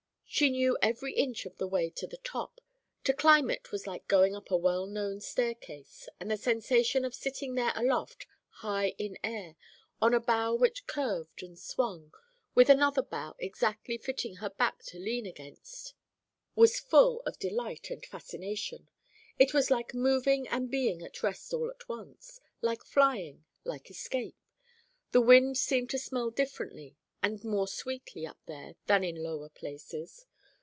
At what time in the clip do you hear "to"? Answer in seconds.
1.89-2.07, 3.03-3.11, 14.85-14.99, 25.89-25.99